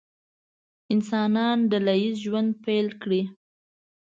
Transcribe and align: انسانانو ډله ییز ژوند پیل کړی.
انسانانو 0.93 1.67
ډله 1.71 1.93
ییز 2.01 2.15
ژوند 2.25 2.49
پیل 2.63 2.87
کړی. 3.01 3.21